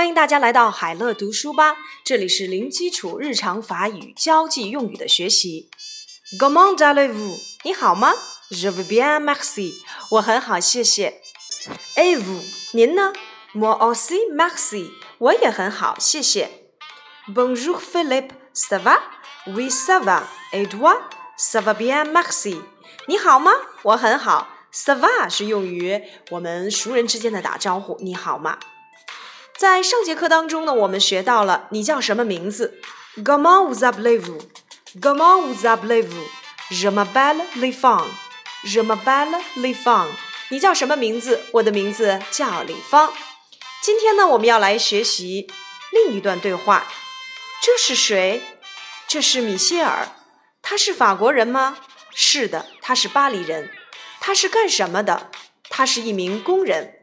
[0.00, 5.68] 欢迎大家来到海乐读书吧，这里是零基础日常法语交际用语的学习。
[6.38, 7.36] Comment allez-vous？
[7.64, 8.14] 你好吗
[8.48, 9.74] ？Je vais bien, merci。
[10.12, 11.20] 我很好，谢谢。
[11.98, 12.40] e v o u
[12.72, 13.12] 您呢
[13.52, 14.90] ？Moi aussi, merci。
[15.18, 16.48] 我也很好，谢谢。
[17.28, 20.22] Bonjour Philippe, ça va？Oui, ça va.
[20.54, 22.62] Et toi？Ça va bien, merci。
[23.06, 23.52] 你好吗？
[23.82, 24.48] 我很好。
[24.72, 27.98] Ça va 是用于我们熟人之间的打招呼。
[28.00, 28.58] 你好吗？
[29.60, 32.80] 在上节课当中呢我们学到了你叫什么名字。
[33.18, 34.40] Gamalaxablazon
[34.98, 36.24] gamalaxablazon
[36.70, 38.06] 什么 belle lefan
[38.64, 40.06] 什么 belle lefan
[40.48, 41.42] 你叫什么名字？
[41.52, 43.12] 我的名字叫李芳
[43.82, 45.46] 今天呢我们要来学习
[45.92, 46.86] 另一段对话。
[47.62, 48.40] 这是谁？
[49.06, 50.08] 这是米歇尔。
[50.62, 51.76] 他是法国人吗？
[52.14, 53.70] 是的他是巴黎人。
[54.20, 55.30] 他是干什么的？
[55.68, 57.02] 他是一名工人。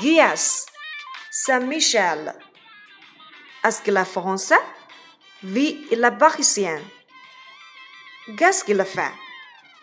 [0.00, 0.66] Guess
[1.35, 2.35] Saint-Michel.
[3.63, 4.59] Est-ce qu'il est français?
[5.43, 6.79] Oui, il est parisien.
[8.37, 9.11] Qu'est-ce qu'il fait?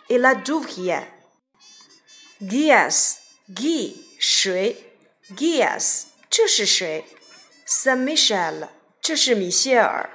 [0.09, 1.01] Il est d'ouvrier.
[2.41, 4.77] Guias, Guy, 谁？
[5.33, 7.05] Guias，这是谁？
[7.67, 8.69] Saint-Michel，
[9.03, 10.09] 这是米歇尔。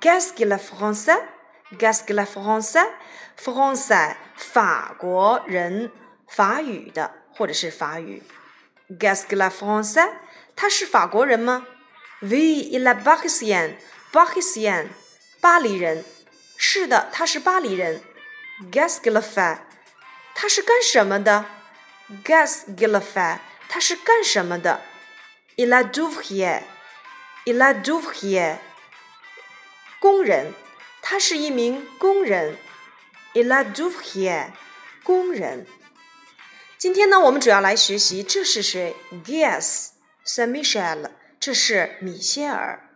[0.00, 1.20] Qu'est-ce qu'il est français?
[1.78, 2.86] Qu'est-ce qu'il est français?
[3.36, 5.90] Français，法国人，
[6.28, 8.22] 法语的，或者是法语。
[8.98, 10.08] Qu'est-ce qu'il est français?
[10.57, 11.67] 他是法国人吗
[12.23, 13.75] ？Oui, il est parisien.
[14.11, 14.87] Parisien，
[15.39, 16.03] 巴黎人。
[16.57, 18.01] 是的，他是巴黎人。
[18.71, 19.59] Qu'est-ce qu'il fait？
[20.33, 21.45] 他是干什么的
[22.25, 23.37] ？Qu'est-ce qu'il fait？
[23.69, 24.81] 他是干什么的
[25.57, 26.63] ？Il est d'ouvrier.
[27.45, 28.57] Il est d'ouvrier.
[29.99, 30.53] 工人，
[31.03, 32.57] 他是一名工人。
[33.33, 34.47] Il est d'ouvrier.
[35.03, 35.67] 工人。
[36.79, 39.89] 今天呢，我们主要来学习这是谁？Guess。
[40.27, 42.89] Sammichel，这是米歇尔。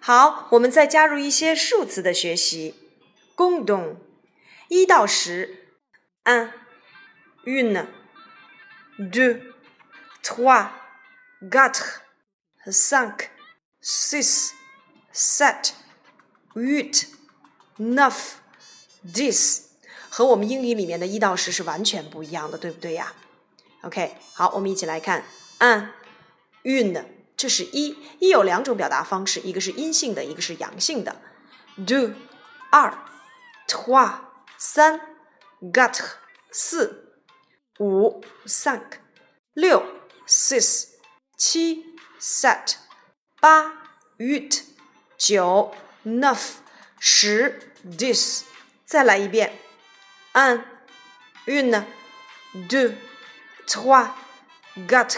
[0.00, 2.76] 好，我们再加入一些数词的学习。
[3.34, 4.00] 共动，
[4.68, 5.66] 一到十
[6.24, 6.52] ，un,
[7.44, 7.86] une,
[8.96, 9.52] deux,
[10.22, 10.68] trois,
[11.50, 11.82] quatre,
[12.66, 13.26] cinq,
[13.82, 14.50] six,
[15.12, 15.70] sept,
[16.54, 17.06] huit,
[17.78, 18.34] neuf,
[19.04, 19.62] dix，
[20.08, 23.14] 和我们英语里面的一到十是完全不一样的，对不对呀
[23.82, 25.24] ？OK，好，我们一起来看
[25.58, 25.88] ，un。
[26.62, 27.04] une，
[27.36, 31.20] 这是一，一有两种表达方式，一个是阴性的，一个是阳性的。
[31.78, 32.14] deux，
[32.70, 32.96] 二
[33.66, 34.20] ；trois，
[34.58, 35.00] 三
[35.72, 36.18] ；quatre，
[36.50, 37.14] 四；
[37.78, 38.82] 五；cinq，
[39.54, 39.82] 六
[40.26, 40.88] ；six，
[41.36, 42.74] 七；sept，
[43.40, 43.72] 八
[44.18, 44.62] ；huit，
[45.16, 45.74] 九
[46.04, 46.54] ；neuf，
[46.98, 48.42] 十；dix。
[48.84, 49.58] 再来一遍
[50.34, 50.62] ：un,
[51.46, 51.84] une,
[52.68, 52.94] deux,
[53.66, 54.10] trois,
[54.86, 55.16] quatre,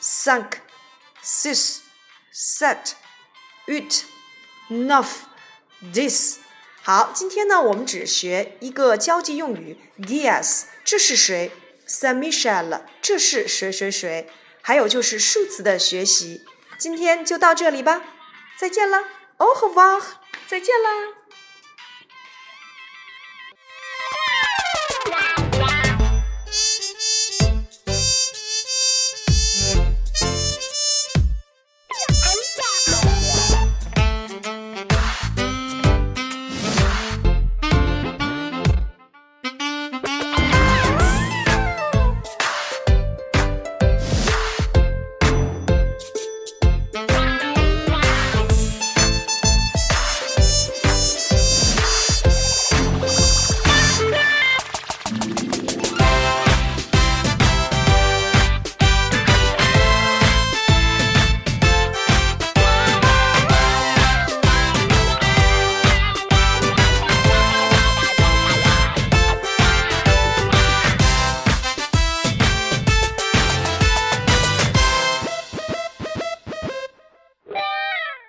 [0.00, 0.52] cinq。
[1.22, 1.78] Six,
[2.32, 2.92] sept,
[3.66, 4.02] eight,
[4.68, 5.06] nine,
[5.92, 6.38] this。
[6.82, 11.52] 好，今天呢，我们只学一个交际用语，guess，这是谁
[11.86, 14.30] ？Sam Michel 这是谁谁谁？
[14.62, 16.44] 还有就是数词的学习。
[16.78, 18.02] 今天就到这里吧，
[18.58, 19.04] 再见了
[19.36, 20.02] ，Au revoir，
[20.48, 21.19] 再见啦。